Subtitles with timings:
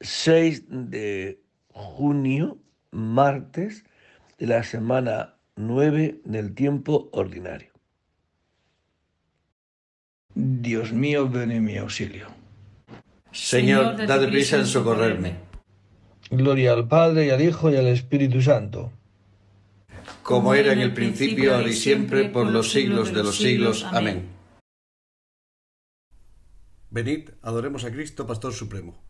[0.00, 2.58] 6 de junio,
[2.90, 3.84] martes
[4.38, 7.70] de la semana 9 del tiempo ordinario.
[10.34, 12.28] Dios mío, ven en mi auxilio.
[13.32, 15.36] Señor, dad prisa en socorrerme.
[16.30, 18.92] Gloria al Padre y al Hijo y al Espíritu Santo.
[20.22, 23.84] Como era en el principio, ahora y siempre, por los siglos de los siglos.
[23.84, 24.28] Amén.
[26.90, 29.09] Venid, adoremos a Cristo, Pastor Supremo.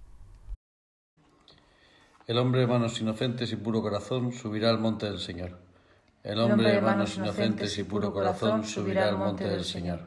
[2.31, 5.57] El hombre de manos inocentes y puro corazón subirá al monte del Señor.
[6.23, 9.99] El hombre de manos inocentes y puro corazón subirá al monte del Señor.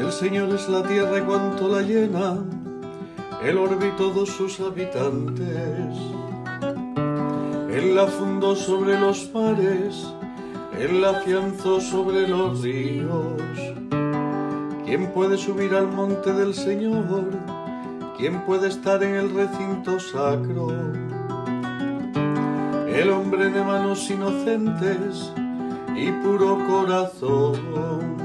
[0.00, 2.42] El Señor es la tierra y cuanto la llena,
[3.44, 5.94] el orbe y todos sus habitantes.
[7.70, 10.06] Él la fundó sobre los mares,
[10.80, 13.75] Él la afianzó sobre los ríos.
[14.86, 17.24] ¿Quién puede subir al monte del Señor?
[18.16, 20.68] ¿Quién puede estar en el recinto sacro?
[22.86, 25.32] El hombre de manos inocentes
[25.96, 28.16] y puro corazón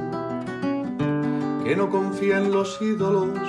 [1.64, 3.40] que no confía en los ídolos,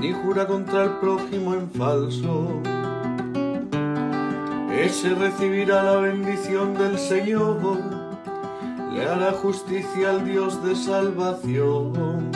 [0.00, 2.48] ni jura contra el prójimo en falso.
[4.74, 7.91] Ese recibirá la bendición del Señor,
[8.94, 12.30] le hará justicia al Dios de salvación.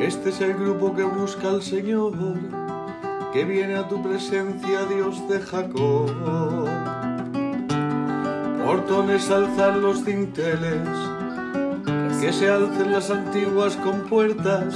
[0.00, 2.14] Este es el grupo que busca al Señor,
[3.32, 6.10] que viene a tu presencia, Dios de Jacob.
[8.64, 10.88] Portones alzar los dinteles,
[12.20, 14.74] que se alcen las antiguas compuertas,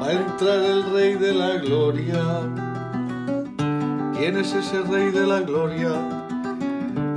[0.00, 2.40] va a entrar el Rey de la Gloria.
[4.16, 6.13] ¿Quién es ese Rey de la Gloria?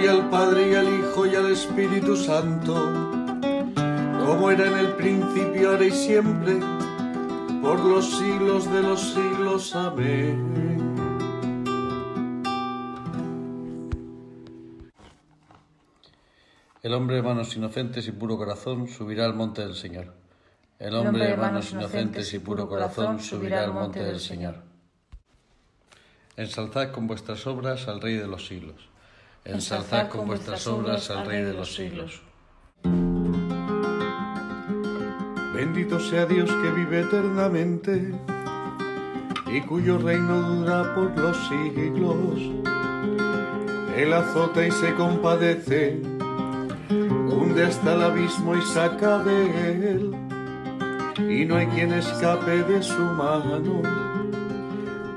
[0.00, 2.72] Gloria al Padre y al Hijo y al Espíritu Santo,
[4.24, 6.58] como era en el principio, ahora y siempre,
[7.60, 9.76] por los siglos de los siglos.
[9.76, 10.94] Amén.
[16.82, 20.14] El hombre de manos inocentes y puro corazón subirá al monte del Señor.
[20.78, 24.62] El hombre de manos inocentes y puro corazón subirá al monte del Señor.
[26.38, 28.89] Ensalzad con vuestras obras al Rey de los siglos.
[29.44, 32.20] Ensalzad con vuestras obras al Rey de los siglos.
[35.54, 38.14] Bendito sea Dios que vive eternamente
[39.50, 42.38] y cuyo reino dura por los siglos.
[43.96, 46.00] Él azota y se compadece,
[46.90, 50.14] hunde hasta el abismo y saca de él,
[51.18, 53.82] y no hay quien escape de su mano.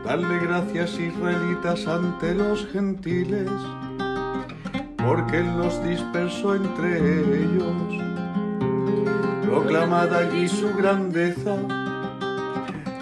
[0.04, 3.50] Dale gracias israelitas ante los gentiles,
[5.06, 8.04] porque Él los dispersó entre ellos
[9.54, 11.56] proclamad allí su grandeza,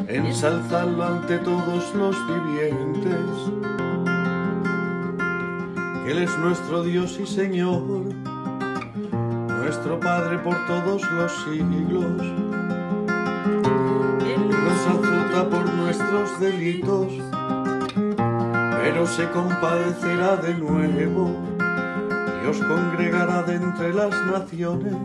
[0.07, 3.25] ensalzadlo ante todos los vivientes.
[6.07, 7.81] Él es nuestro Dios y Señor,
[9.47, 12.21] nuestro Padre por todos los siglos.
[14.49, 17.07] Nos azota por nuestros delitos,
[18.83, 21.50] pero se compadecerá de nuevo
[22.47, 24.95] os congregará de entre las naciones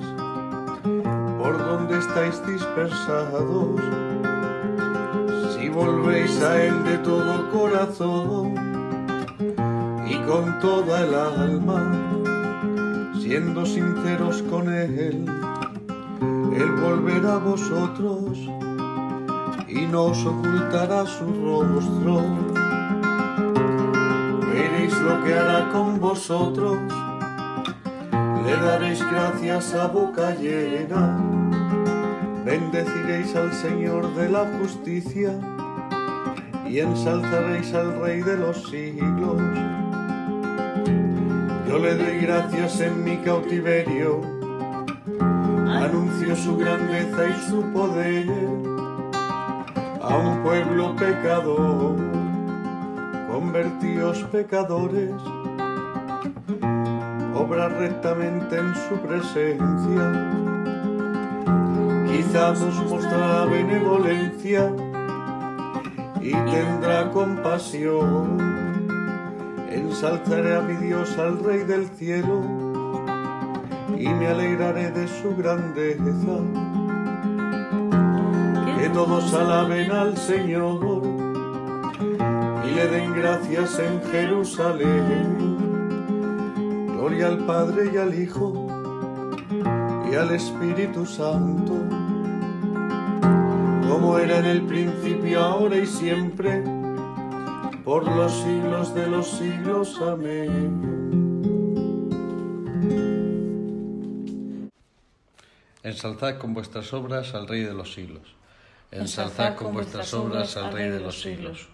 [1.38, 3.80] por donde estáis dispersados.
[5.54, 8.54] Si volvéis a Él de todo corazón
[10.08, 11.92] y con toda el alma,
[13.20, 15.26] siendo sinceros con Él,
[16.52, 18.38] Él volverá a vosotros
[19.68, 22.22] y no os ocultará su rostro.
[24.52, 26.78] Veréis lo que hará con vosotros
[28.46, 31.18] le daréis gracias a boca llena,
[32.44, 35.32] bendeciréis al Señor de la justicia
[36.64, 39.42] y ensalzaréis al Rey de los siglos.
[41.68, 44.20] Yo le doy gracias en mi cautiverio,
[45.66, 48.28] anuncio su grandeza y su poder
[50.00, 51.96] a un pueblo pecador,
[53.28, 55.10] convertíos pecadores
[57.36, 60.32] obra rectamente en su presencia.
[62.06, 64.72] Quizás nos mostrará benevolencia
[66.20, 68.38] y tendrá compasión.
[69.70, 72.40] Ensalzaré a mi Dios, al Rey del cielo,
[73.96, 76.38] y me alegraré de su grandeza.
[78.78, 81.02] Que todos alaben al Señor
[82.66, 85.55] y le den gracias en Jerusalén
[87.06, 88.66] Gloria al Padre y al Hijo
[90.10, 91.74] y al Espíritu Santo,
[93.88, 96.64] como era en el principio, ahora y siempre,
[97.84, 100.00] por los siglos de los siglos.
[100.02, 100.80] Amén.
[105.84, 108.34] Ensalzad con vuestras obras al Rey de los siglos.
[108.90, 111.68] Ensalzad con vuestras obras al Rey de los siglos.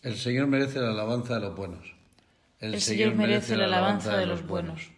[0.00, 2.01] El Señor merece la alabanza de los buenos.
[2.62, 4.92] El, Señor merece la alabanza de los buenos.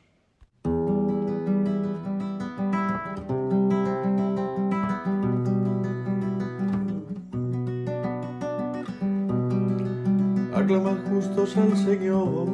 [10.54, 12.48] Aclaman justos al Señor,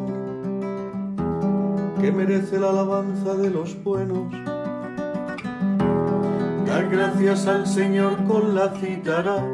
[2.01, 4.33] que merece la alabanza de los buenos.
[6.67, 9.45] Dar gracias al Señor con la cítara,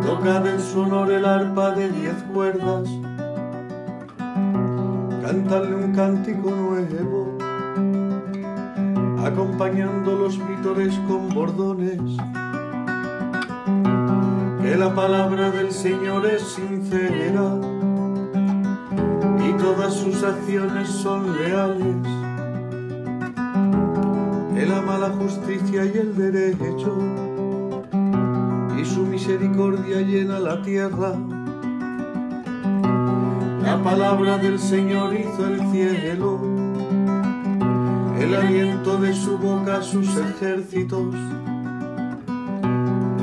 [0.00, 2.88] tocad en su honor el arpa de diez cuerdas
[5.36, 7.36] cantarle un cántico nuevo,
[9.22, 12.00] acompañando los vítores con bordones.
[14.62, 17.54] Que la palabra del Señor es sincera
[19.46, 21.96] y todas sus acciones son leales.
[24.56, 26.96] Él ama la justicia y el derecho
[28.78, 31.14] y su misericordia llena la tierra
[33.86, 36.40] palabra del Señor hizo el cielo,
[38.18, 41.14] el aliento de su boca sus ejércitos.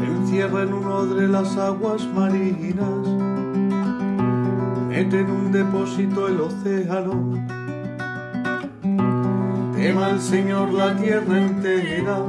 [0.07, 3.05] Encierra en un odre las aguas marinas,
[4.87, 7.33] mete en un depósito el océano.
[9.75, 12.19] Tema al Señor la tierra entera,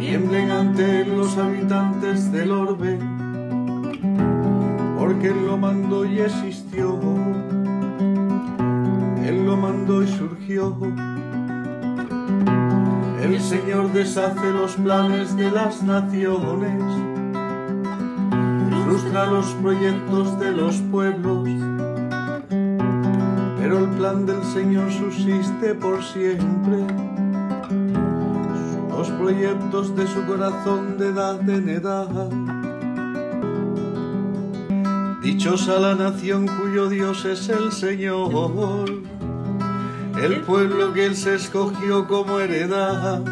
[0.00, 3.09] tiemblen ante él los habitantes del orbe
[5.10, 6.96] porque Él lo mandó y existió,
[9.26, 10.76] Él lo mandó y surgió.
[13.20, 16.80] El Señor deshace los planes de las naciones,
[18.84, 21.48] frustra los proyectos de los pueblos,
[23.58, 26.86] pero el plan del Señor subsiste por siempre.
[28.90, 32.59] Los proyectos de su corazón de edad en edad.
[35.40, 38.84] Dichosa la nación cuyo Dios es el Señor.
[40.22, 43.22] El pueblo que él se escogió como heredad.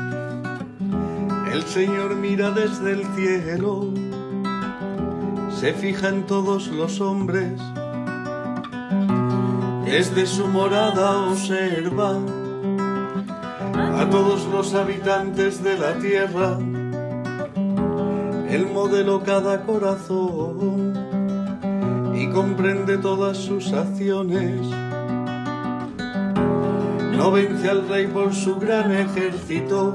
[1.52, 3.92] El Señor mira desde el cielo,
[5.50, 7.60] se fija en todos los hombres,
[9.84, 12.16] desde su morada observa
[13.74, 16.56] a todos los habitantes de la tierra,
[18.48, 20.77] Él modelo cada corazón
[22.32, 24.66] comprende todas sus acciones
[27.18, 29.92] no vence al rey por su gran ejército,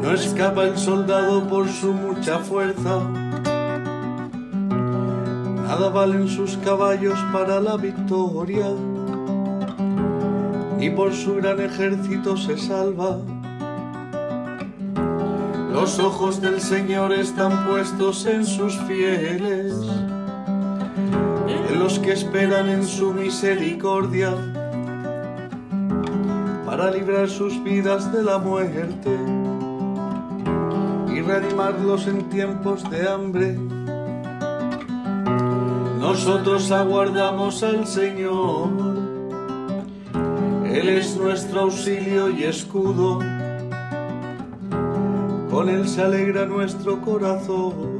[0.00, 3.00] no escapa el soldado por su mucha fuerza.
[5.66, 8.68] Nada valen sus caballos para la victoria,
[10.78, 13.18] ni por su gran ejército se salva.
[15.72, 19.74] Los ojos del Señor están puestos en sus fieles,
[21.80, 24.34] los que esperan en su misericordia
[26.66, 29.18] para librar sus vidas de la muerte
[31.08, 33.56] y reanimarlos en tiempos de hambre.
[35.98, 38.68] Nosotros aguardamos al Señor,
[40.66, 43.20] Él es nuestro auxilio y escudo,
[45.50, 47.99] con Él se alegra nuestro corazón,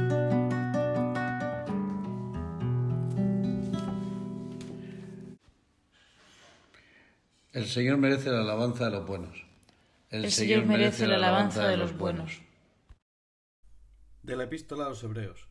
[7.71, 9.45] Señor merece la alabanza de los buenos.
[10.09, 12.41] El, Señor merece la alabanza de los buenos.
[14.23, 15.47] De la epístola a los Hebreos.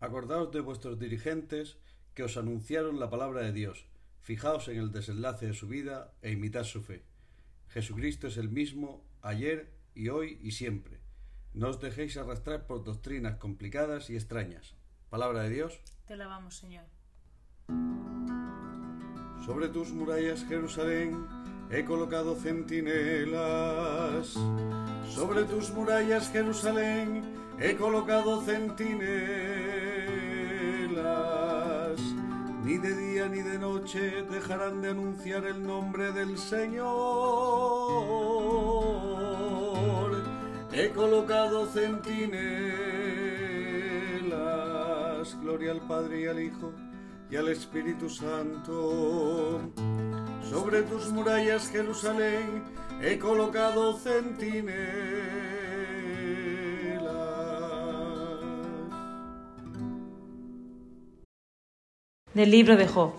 [0.00, 1.78] Acordaos de vuestros dirigentes
[2.12, 3.86] que os anunciaron la palabra de Dios.
[4.20, 7.04] Fijaos en el desenlace de su vida e imitad su fe.
[7.68, 11.00] Jesucristo es el mismo ayer y hoy y siempre.
[11.54, 14.74] No os dejéis arrastrar por doctrinas complicadas y extrañas.
[15.08, 15.80] Palabra de Dios.
[16.06, 16.84] Te alabamos, Señor.
[19.44, 21.26] Sobre tus murallas, Jerusalén,
[21.70, 24.34] he colocado centinelas.
[25.08, 27.22] Sobre tus murallas, Jerusalén,
[27.58, 29.00] he colocado centinelas.
[32.64, 36.90] Ni de día ni de noche dejarán de anunciar el nombre del Señor.
[40.70, 42.60] He colocado centinelas.
[45.40, 46.74] Gloria al Padre y al Hijo
[47.30, 49.60] y al Espíritu Santo.
[50.48, 52.64] Sobre tus murallas, Jerusalén,
[53.00, 54.74] he colocado centinelas.
[62.34, 63.12] Del libro de Job.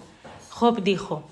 [0.50, 1.24] Job dijo,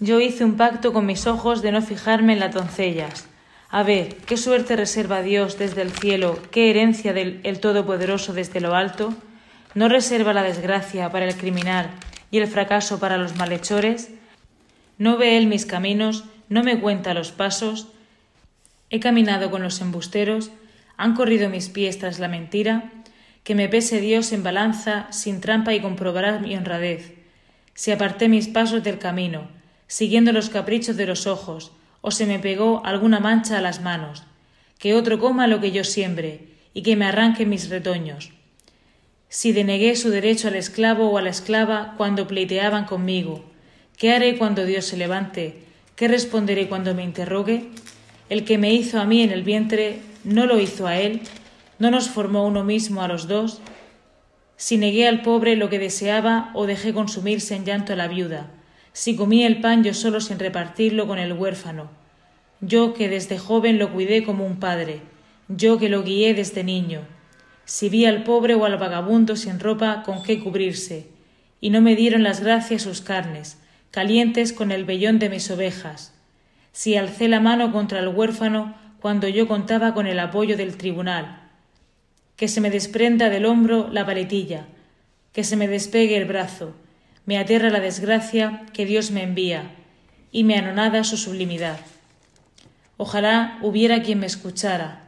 [0.00, 3.26] Yo hice un pacto con mis ojos de no fijarme en las doncellas.
[3.68, 6.38] A ver, ¿qué suerte reserva Dios desde el cielo?
[6.50, 9.14] ¿Qué herencia del el Todopoderoso desde lo alto?
[9.74, 11.88] ¿No reserva la desgracia para el criminal
[12.30, 14.10] y el fracaso para los malhechores?
[14.98, 16.24] ¿No ve él mis caminos?
[16.50, 17.88] ¿No me cuenta los pasos?
[18.90, 20.50] He caminado con los embusteros,
[20.98, 22.92] han corrido mis pies tras la mentira,
[23.44, 27.14] que me pese Dios en balanza, sin trampa y comprobará mi honradez.
[27.72, 29.48] Si aparté mis pasos del camino,
[29.86, 34.24] siguiendo los caprichos de los ojos, o se me pegó alguna mancha a las manos,
[34.78, 38.32] que otro coma lo que yo siembre, y que me arranque mis retoños
[39.32, 43.42] si denegué su derecho al esclavo o a la esclava cuando pleiteaban conmigo?
[43.96, 45.62] ¿Qué haré cuando Dios se levante?
[45.96, 47.70] ¿Qué responderé cuando me interrogue?
[48.28, 51.22] El que me hizo a mí en el vientre, ¿no lo hizo a él?
[51.78, 53.62] ¿No nos formó uno mismo a los dos?
[54.58, 58.50] Si negué al pobre lo que deseaba o dejé consumirse en llanto a la viuda,
[58.92, 61.88] si comí el pan yo solo sin repartirlo con el huérfano,
[62.60, 65.00] yo que desde joven lo cuidé como un padre,
[65.48, 67.00] yo que lo guié desde niño,
[67.64, 71.08] si vi al pobre o al vagabundo sin ropa con qué cubrirse,
[71.60, 73.58] y no me dieron las gracias sus carnes,
[73.90, 76.12] calientes con el vellón de mis ovejas.
[76.72, 81.42] si alcé la mano contra el huérfano cuando yo contaba con el apoyo del tribunal,
[82.36, 84.66] que se me desprenda del hombro la paletilla,
[85.32, 86.74] que se me despegue el brazo,
[87.26, 89.70] me aterra la desgracia que Dios me envía,
[90.30, 91.78] y me anonada su sublimidad.
[92.96, 95.02] Ojalá hubiera quien me escuchara.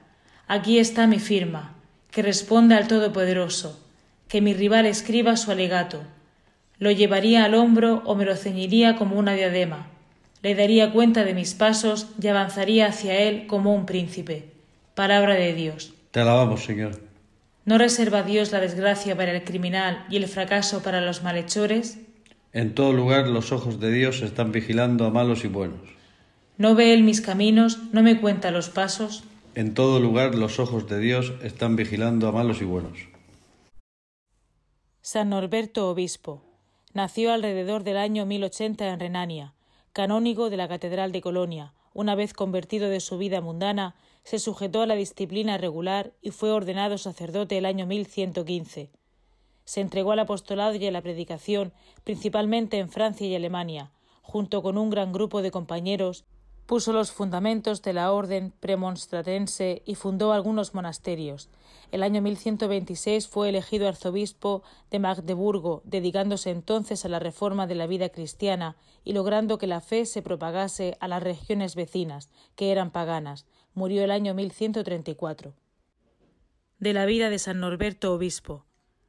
[0.47, 1.74] Aquí está mi firma,
[2.15, 3.77] que responda al Todopoderoso,
[4.29, 6.01] que mi rival escriba su alegato.
[6.79, 9.89] Lo llevaría al hombro o me lo ceñiría como una diadema.
[10.41, 14.53] Le daría cuenta de mis pasos y avanzaría hacia él como un príncipe.
[14.95, 15.93] Palabra de Dios.
[16.13, 17.01] Te alabamos, Señor.
[17.65, 21.99] ¿No reserva Dios la desgracia para el criminal y el fracaso para los malhechores?
[22.53, 25.81] En todo lugar los ojos de Dios están vigilando a malos y buenos.
[26.59, 27.81] ¿No ve Él mis caminos?
[27.91, 29.25] ¿No me cuenta los pasos?
[29.57, 32.99] En todo lugar los ojos de Dios están vigilando a malos y buenos.
[35.01, 36.43] San Norberto Obispo.
[36.93, 39.55] Nació alrededor del año 1080 en Renania,
[39.93, 41.73] canónigo de la Catedral de Colonia.
[41.93, 43.95] Una vez convertido de su vida mundana,
[44.25, 48.91] se sujetó a la disciplina regular y fue ordenado sacerdote el año 1115.
[49.65, 54.79] Se entregó al apostolado y a la predicación, principalmente en Francia y Alemania, junto con
[54.79, 56.25] un gran grupo de compañeros,
[56.67, 61.51] puso los fundamentos de la orden premonstratense y fundó algunos monasterios.
[61.93, 67.87] El año 1126 fue elegido arzobispo de Magdeburgo, dedicándose entonces a la reforma de la
[67.87, 72.91] vida cristiana y logrando que la fe se propagase a las regiones vecinas, que eran
[72.91, 75.55] paganas, murió el año 1134.
[76.79, 78.65] De la vida de San Norberto Obispo.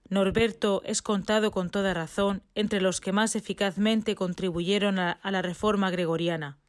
[0.07, 5.41] Norberto es contado con toda razón entre los que más eficazmente contribuyeron a, a la
[5.41, 6.59] reforma gregoriana.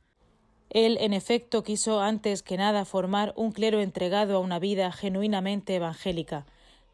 [0.71, 5.75] Él, en efecto, quiso antes que nada formar un clero entregado a una vida genuinamente
[5.75, 6.47] evangélica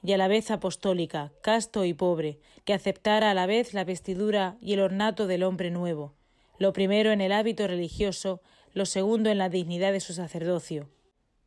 [0.05, 4.57] y a la vez apostólica, casto y pobre, que aceptara a la vez la vestidura
[4.61, 6.13] y el ornato del hombre nuevo,
[6.59, 8.41] lo primero en el hábito religioso
[8.75, 10.89] lo segundo en la dignidad de su sacerdocio,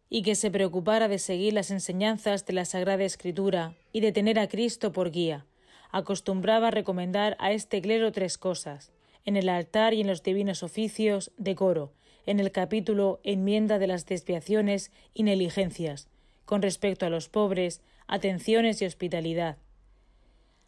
[0.09, 4.37] y que se preocupara de seguir las enseñanzas de la Sagrada Escritura y de tener
[4.39, 5.45] a Cristo por guía.
[5.91, 8.91] Acostumbraba recomendar a este clero tres cosas
[9.25, 11.93] en el altar y en los divinos oficios, decoro,
[12.25, 16.07] en el capítulo enmienda de las desviaciones y negligencias,
[16.45, 19.57] con respecto a los pobres, atenciones y hospitalidad.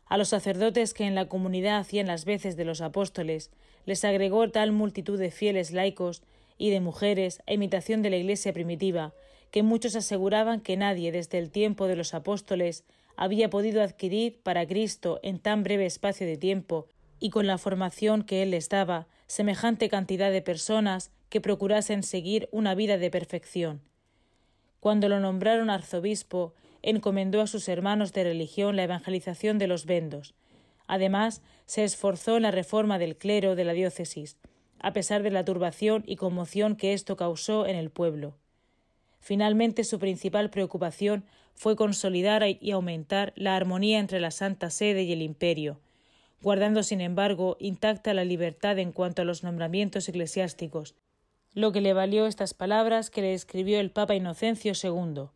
[0.05, 3.51] A los sacerdotes que en la comunidad hacían las veces de los apóstoles,
[3.85, 6.23] les agregó tal multitud de fieles laicos
[6.57, 9.13] y de mujeres a imitación de la Iglesia primitiva,
[9.51, 12.83] que muchos aseguraban que nadie desde el tiempo de los apóstoles
[13.15, 16.87] había podido adquirir para Cristo en tan breve espacio de tiempo
[17.19, 22.47] y con la formación que Él les daba semejante cantidad de personas que procurasen seguir
[22.51, 23.81] una vida de perfección.
[24.79, 30.35] Cuando lo nombraron arzobispo, encomendó a sus hermanos de religión la evangelización de los vendos.
[30.87, 34.37] Además, se esforzó en la reforma del clero de la diócesis,
[34.79, 38.35] a pesar de la turbación y conmoción que esto causó en el pueblo.
[39.19, 41.25] Finalmente su principal preocupación
[41.55, 45.81] fue consolidar y aumentar la armonía entre la Santa Sede y el Imperio,
[46.41, 50.95] guardando sin embargo intacta la libertad en cuanto a los nombramientos eclesiásticos,
[51.53, 55.29] lo que le valió estas palabras que le escribió el Papa Inocencio II.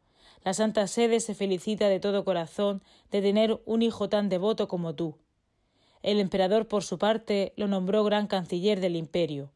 [0.43, 4.95] La Santa Sede se felicita de todo corazón de tener un hijo tan devoto como
[4.95, 5.17] tú.
[6.03, 9.51] El emperador, por su parte, lo nombró gran canciller del imperio.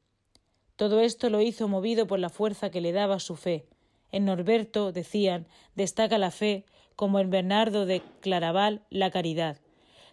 [0.75, 3.65] Todo esto lo hizo movido por la fuerza que le daba su fe.
[4.12, 9.58] En Norberto, decían, destaca la fe, como en Bernardo de Claraval la caridad.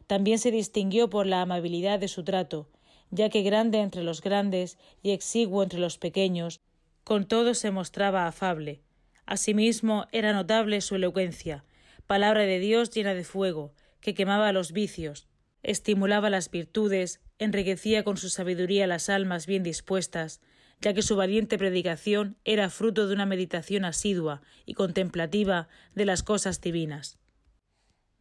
[0.06, 2.68] También se distinguió por la amabilidad de su trato,
[3.10, 6.60] ya que grande entre los grandes y exiguo entre los pequeños,
[7.04, 8.80] con todo se mostraba afable.
[9.26, 11.64] Asimismo era notable su elocuencia,
[12.06, 15.28] palabra de Dios llena de fuego, que quemaba los vicios,
[15.62, 20.40] estimulaba las virtudes, enriquecía con su sabiduría las almas bien dispuestas,
[20.80, 26.22] ya que su valiente predicación era fruto de una meditación asidua y contemplativa de las
[26.22, 27.18] cosas divinas.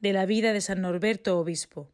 [0.01, 1.91] De la vida de San Norberto Obispo.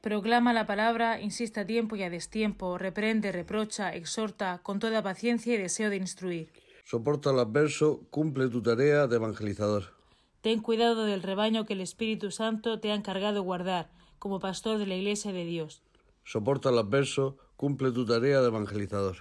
[0.00, 5.54] Proclama la palabra, insiste a tiempo y a destiempo, reprende, reprocha, exhorta, con toda paciencia
[5.54, 6.50] y deseo de instruir.
[6.84, 9.94] Soporta el adverso, cumple tu tarea de evangelizador.
[10.40, 14.86] Ten cuidado del rebaño que el Espíritu Santo te ha encargado guardar, como pastor de
[14.86, 15.84] la Iglesia de Dios.
[16.24, 19.18] Soporta el adverso, cumple tu tarea de evangelizador.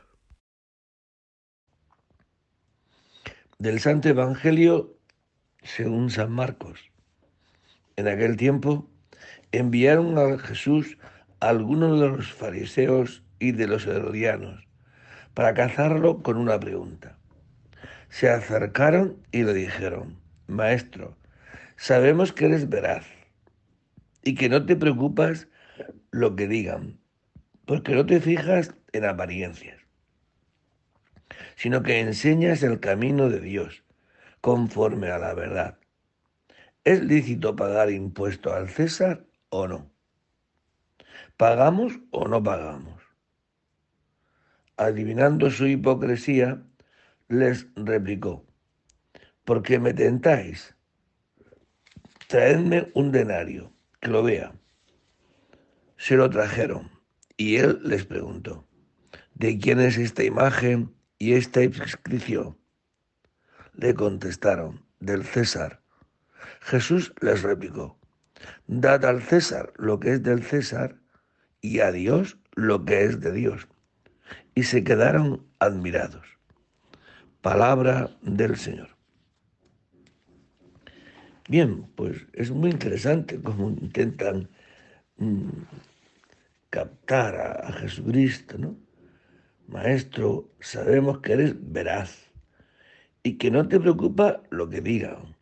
[3.60, 4.98] Del Santo Evangelio
[5.62, 6.80] según San Marcos.
[7.98, 8.90] En aquel tiempo
[9.52, 10.98] enviaron a Jesús
[11.42, 14.68] a algunos de los fariseos y de los herodianos
[15.34, 17.18] para cazarlo con una pregunta.
[18.10, 21.18] Se acercaron y le dijeron, Maestro,
[21.76, 23.06] sabemos que eres veraz
[24.24, 25.48] y que no te preocupas
[26.12, 27.00] lo que digan,
[27.66, 29.80] porque no te fijas en apariencias.
[31.56, 33.84] sino que enseñas el camino de Dios,
[34.42, 35.80] conforme a la verdad.
[36.88, 39.92] ¿Es lícito pagar impuesto al César o no?
[41.36, 43.04] ¿Pagamos o no pagamos?
[44.78, 46.64] Adivinando su hipocresía,
[47.28, 48.46] les replicó,
[49.44, 50.78] ¿por qué me tentáis?
[52.30, 54.54] Traedme un denario, que lo vea.
[55.98, 56.90] Se lo trajeron,
[57.36, 58.66] y él les preguntó,
[59.36, 62.58] ¿de quién es esta imagen y esta inscripción?
[63.74, 65.82] Le contestaron, del César.
[66.68, 67.98] Jesús les replicó,
[68.68, 70.98] dad al César lo que es del César
[71.62, 73.70] y a Dios lo que es de Dios.
[74.54, 76.28] Y se quedaron admirados.
[77.42, 78.90] Palabra del Señor.
[81.48, 84.50] Bien, pues es muy interesante cómo intentan
[85.16, 85.48] mm,
[86.70, 88.76] captar a, Jesucristo, ¿no?
[89.70, 92.30] Maestro, sabemos que eres veraz
[93.24, 95.37] y que no te preocupa lo que digan,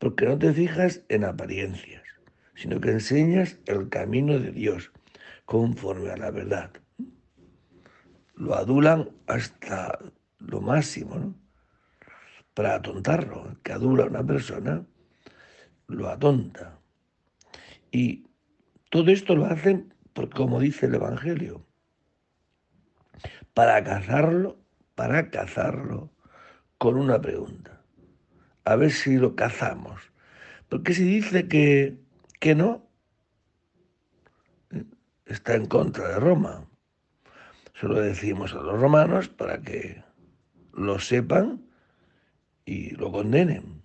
[0.00, 2.02] porque no te fijas en apariencias,
[2.54, 4.90] sino que enseñas el camino de Dios
[5.44, 6.70] conforme a la verdad.
[8.34, 9.98] Lo adulan hasta
[10.38, 11.34] lo máximo, ¿no?
[12.54, 14.86] Para atontarlo, que adula a una persona,
[15.86, 16.78] lo atonta.
[17.90, 18.26] Y
[18.88, 19.94] todo esto lo hacen,
[20.34, 21.66] como dice el Evangelio,
[23.52, 24.56] para cazarlo,
[24.94, 26.10] para cazarlo
[26.78, 27.79] con una pregunta.
[28.64, 30.12] A ver si lo cazamos.
[30.68, 31.96] Porque si dice que,
[32.38, 32.88] que no,
[35.26, 36.68] está en contra de Roma.
[37.74, 40.02] Solo decimos a los romanos para que
[40.74, 41.64] lo sepan
[42.64, 43.82] y lo condenen.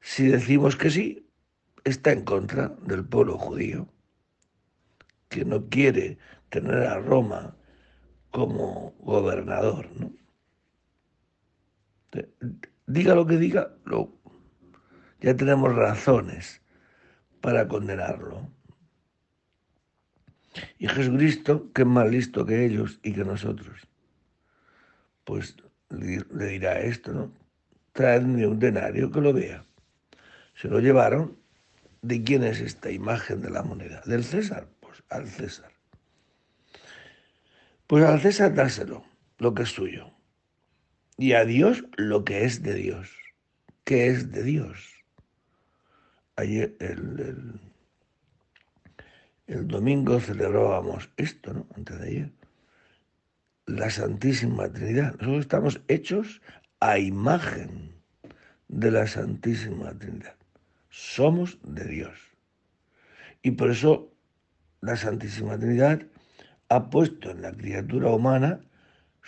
[0.00, 1.30] Si decimos que sí,
[1.84, 3.88] está en contra del pueblo judío,
[5.28, 7.56] que no quiere tener a Roma
[8.30, 9.88] como gobernador.
[9.96, 10.10] ¿no?
[12.88, 14.10] Diga lo que diga, lo,
[15.20, 16.62] ya tenemos razones
[17.42, 18.50] para condenarlo.
[20.78, 23.86] Y Jesucristo, que es más listo que ellos y que nosotros,
[25.24, 25.56] pues
[25.90, 27.30] le, dirá esto, ¿no?
[27.92, 29.66] Traedme un denario que lo vea.
[30.54, 31.36] Se lo llevaron.
[32.00, 34.00] ¿De quién es esta imagen de la moneda?
[34.06, 34.66] ¿Del César?
[34.80, 35.72] Pues al César.
[37.86, 39.04] Pues al César dáselo,
[39.38, 40.17] lo que es suyo.
[41.18, 43.10] Y a Dios lo que es de Dios.
[43.84, 44.94] ¿Qué es de Dios?
[46.36, 47.60] Ayer, el
[49.48, 51.66] el domingo celebrábamos esto, ¿no?
[51.74, 52.32] Antes de ayer.
[53.64, 55.12] La Santísima Trinidad.
[55.12, 56.42] Nosotros estamos hechos
[56.80, 57.94] a imagen
[58.68, 60.36] de la Santísima Trinidad.
[60.90, 62.18] Somos de Dios.
[63.42, 64.12] Y por eso
[64.82, 66.02] la Santísima Trinidad
[66.68, 68.60] ha puesto en la criatura humana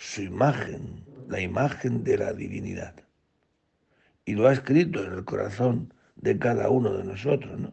[0.01, 2.95] su imagen, la imagen de la divinidad.
[4.25, 7.71] Y lo ha escrito en el corazón de cada uno de nosotros, ¿no?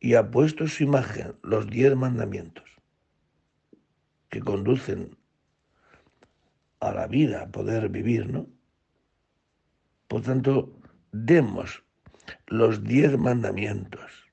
[0.00, 2.64] y ha puesto su imagen los diez mandamientos
[4.30, 5.16] que conducen
[6.80, 8.46] a la vida, a poder vivir, ¿no?
[10.08, 10.78] Por tanto,
[11.12, 11.82] demos
[12.46, 14.30] los diez mandamientos,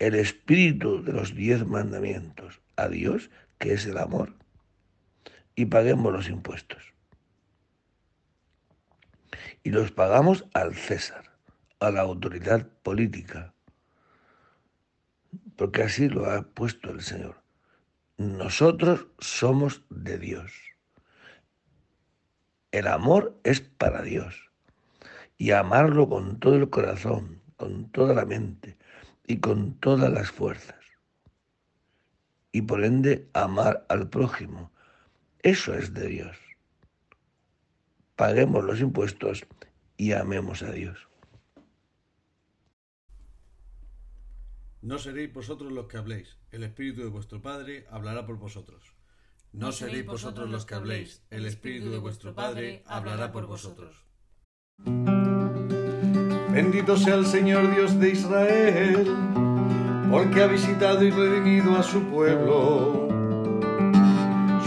[0.00, 4.35] el espíritu de los diez mandamientos a Dios, que es el amor,
[5.56, 6.94] y paguemos los impuestos.
[9.64, 11.32] Y los pagamos al César,
[11.80, 13.52] a la autoridad política,
[15.56, 17.42] porque así lo ha puesto el Señor.
[18.18, 20.52] Nosotros somos de Dios.
[22.70, 24.50] El amor es para Dios.
[25.38, 28.78] Y amarlo con todo el corazón, con toda la mente
[29.26, 30.80] y con todas las fuerzas.
[32.52, 34.72] Y por ende amar al prójimo.
[35.46, 36.36] Eso es de Dios.
[38.16, 39.46] Paguemos los impuestos
[39.96, 41.06] y amemos a Dios.
[44.82, 48.92] No seréis vosotros los que habléis, el Espíritu de vuestro Padre hablará por vosotros.
[49.52, 54.04] No seréis vosotros los que habléis, el Espíritu de vuestro Padre hablará por vosotros.
[56.50, 59.06] Bendito sea el Señor Dios de Israel,
[60.10, 63.06] porque ha visitado y redimido a su pueblo,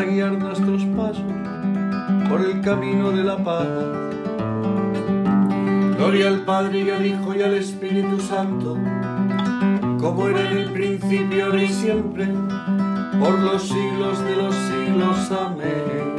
[0.00, 1.22] para guiar nuestros pasos
[2.30, 3.68] por el camino de la paz.
[5.98, 8.78] Gloria al Padre y al Hijo y al Espíritu Santo,
[10.00, 12.26] como era en el principio, ahora y siempre,
[13.20, 15.32] por los siglos de los siglos.
[15.32, 16.16] Amén.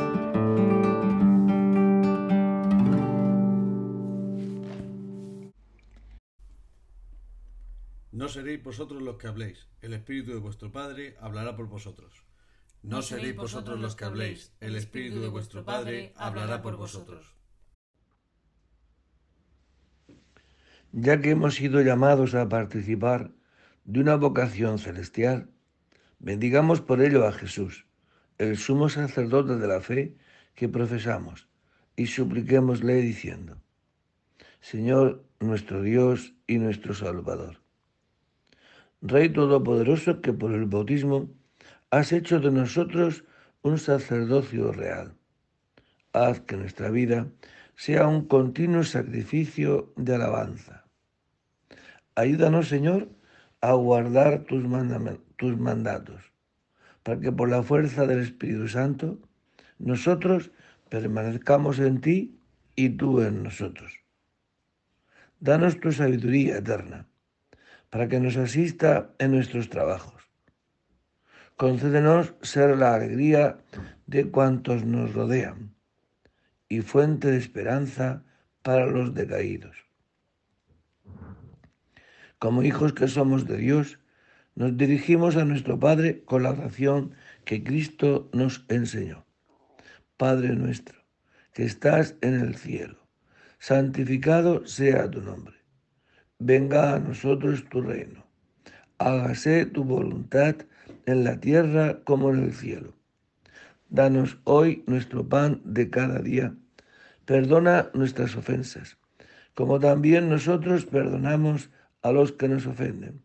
[8.12, 12.31] No seréis vosotros los que habléis, el Espíritu de vuestro Padre hablará por vosotros.
[12.84, 17.36] No seréis vosotros los que habléis, el Espíritu de vuestro Padre hablará por vosotros.
[20.92, 23.32] Ya que hemos sido llamados a participar
[23.86, 25.52] de una vocación celestial,
[26.18, 27.86] bendigamos por ello a Jesús,
[28.40, 30.18] el sumo sacerdote de la fe
[30.56, 31.48] que profesamos,
[31.96, 33.62] y supliquémosle diciendo,
[34.60, 37.62] Señor nuestro Dios y nuestro Salvador,
[39.02, 41.30] Rey Todopoderoso que por el bautismo
[41.92, 43.26] has hecho de nosotros
[43.64, 45.14] un sacerdocio real.
[46.14, 47.28] Haz que nuestra vida
[47.76, 50.86] sea un continuo sacrificio de alabanza.
[52.16, 53.10] Ayúdanos, Señor,
[53.60, 54.64] a guardar tus,
[55.58, 56.32] mandatos,
[57.04, 59.20] para que por la fuerza del Espíritu Santo
[59.78, 60.52] nosotros
[60.90, 62.40] permanezcamos en ti
[62.76, 64.00] y tú en nosotros.
[65.42, 67.08] Danos tu sabiduría eterna,
[67.90, 70.21] para que nos asista en nuestros trabajos
[71.62, 73.60] Concédenos ser la alegría
[74.08, 75.76] de cuantos nos rodean
[76.68, 78.24] y fuente de esperanza
[78.64, 79.78] para los decaídos.
[82.40, 84.00] Como hijos que somos de Dios,
[84.56, 87.14] nos dirigimos a nuestro Padre con la oración
[87.46, 89.24] que Cristo nos enseñó.
[90.18, 91.00] Padre nuestro,
[91.54, 92.98] que estás en el cielo,
[93.60, 95.58] santificado sea tu nombre.
[96.40, 98.26] Venga a nosotros tu reino.
[98.98, 100.56] Hágase tu voluntad
[101.06, 102.94] en la tierra como en el cielo.
[103.90, 106.56] Danos hoy nuestro pan de cada día.
[107.26, 108.98] Perdona nuestras ofensas,
[109.54, 111.70] como también nosotros perdonamos
[112.02, 113.22] a los que nos ofenden.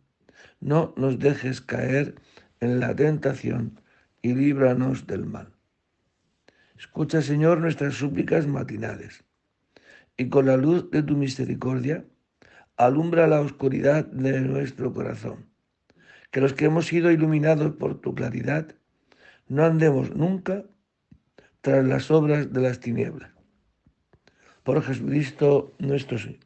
[0.60, 2.16] No nos dejes caer
[2.60, 3.80] en la tentación
[4.22, 5.52] y líbranos del mal.
[6.78, 9.24] Escucha, Señor, nuestras súplicas matinales,
[10.16, 12.04] y con la luz de tu misericordia,
[12.76, 15.55] alumbra la oscuridad de nuestro corazón
[16.36, 18.74] que los que hemos sido iluminados por tu claridad
[19.48, 20.64] no andemos nunca
[21.62, 23.30] tras las obras de las tinieblas.
[24.62, 26.40] Por Jesucristo nuestro Señor.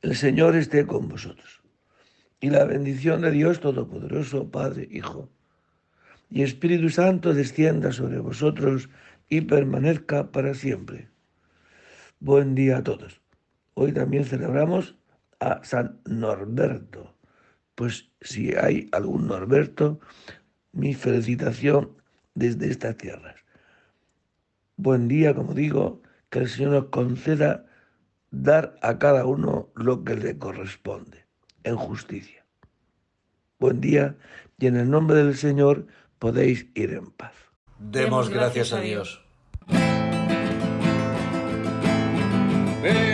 [0.00, 1.60] El Señor esté con vosotros.
[2.40, 5.28] Y la bendición de Dios Todopoderoso, Padre, Hijo
[6.30, 8.88] y Espíritu Santo descienda sobre vosotros
[9.28, 11.10] y permanezca para siempre.
[12.18, 13.20] Buen día a todos.
[13.74, 14.96] Hoy también celebramos
[15.40, 17.14] a San Norberto.
[17.74, 20.00] Pues si hay algún Norberto,
[20.72, 21.96] mi felicitación
[22.34, 23.36] desde estas tierras.
[24.76, 27.66] Buen día, como digo, que el Señor nos conceda
[28.30, 31.26] dar a cada uno lo que le corresponde,
[31.64, 32.46] en justicia.
[33.58, 34.16] Buen día
[34.58, 35.86] y en el nombre del Señor
[36.18, 37.34] podéis ir en paz.
[37.78, 39.22] Demos gracias a Dios.
[42.82, 43.09] Ven